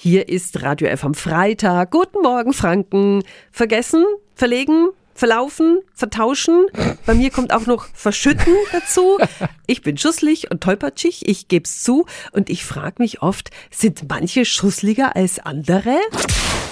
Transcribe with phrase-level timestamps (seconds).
[0.00, 1.90] Hier ist Radio F am Freitag.
[1.90, 3.24] Guten Morgen, Franken.
[3.50, 4.04] Vergessen?
[4.36, 4.90] Verlegen?
[5.12, 5.80] Verlaufen?
[5.92, 6.66] Vertauschen?
[7.04, 9.18] Bei mir kommt auch noch Verschütten dazu.
[9.66, 12.06] Ich bin schusslig und tollpatschig, ich geb's zu.
[12.30, 15.96] Und ich frage mich oft, sind manche schussliger als andere?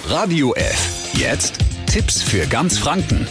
[0.07, 1.11] Radio F.
[1.11, 3.27] Jetzt Tipps für ganz Franken.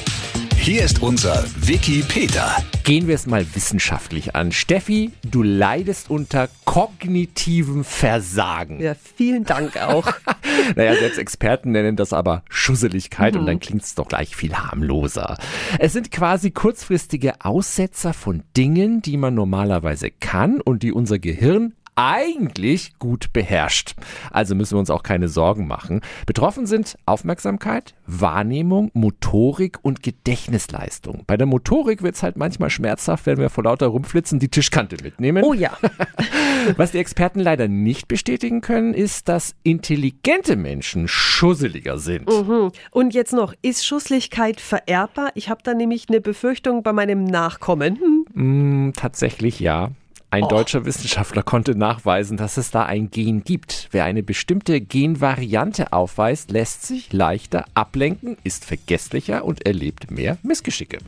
[0.67, 2.57] Hier ist unser Wiki Peter.
[2.83, 4.51] Gehen wir es mal wissenschaftlich an.
[4.51, 8.81] Steffi, du leidest unter kognitivem Versagen.
[8.81, 10.13] Ja, vielen Dank auch.
[10.75, 13.41] naja, selbst Experten nennen das aber Schusseligkeit mhm.
[13.41, 15.39] und dann klingt es doch gleich viel harmloser.
[15.79, 21.75] Es sind quasi kurzfristige Aussetzer von Dingen, die man normalerweise kann und die unser Gehirn
[21.97, 23.95] eigentlich gut beherrscht.
[24.31, 26.03] Also müssen wir uns auch keine Sorgen machen.
[26.27, 31.25] Betroffen sind Aufmerksamkeit, Wahrnehmung, Motorik und Gedächtnisleistung.
[31.27, 34.97] Bei der Motorik wird es halt manchmal schmerzhaft, wenn wir vor lauter Rumflitzen die Tischkante
[35.03, 35.43] mitnehmen.
[35.43, 35.77] Oh ja.
[36.77, 42.29] Was die Experten leider nicht bestätigen können, ist, dass intelligente Menschen schusseliger sind.
[42.29, 42.73] Mhm.
[42.91, 45.31] Und jetzt noch, ist Schusslichkeit vererbbar?
[45.35, 48.25] Ich habe da nämlich eine Befürchtung bei meinem Nachkommen.
[48.35, 49.93] Mm, tatsächlich ja.
[50.31, 50.49] Ein Och.
[50.49, 53.89] deutscher Wissenschaftler konnte nachweisen, dass es da ein Gen gibt.
[53.93, 60.99] Wer eine bestimmte Genvariante aufweist, lässt sich leichter ablenken, ist vergesslicher und erlebt mehr Missgeschicke.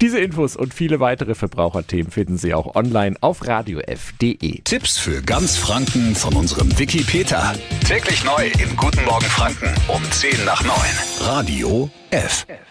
[0.00, 4.62] Diese Infos und viele weitere Verbraucherthemen finden Sie auch online auf radiof.de.
[4.62, 7.54] Tipps für ganz Franken von unserem Wiki Peter.
[7.86, 10.74] Täglich neu im Guten Morgen Franken um 10 nach 9.
[11.20, 12.46] Radio F.
[12.48, 12.69] F.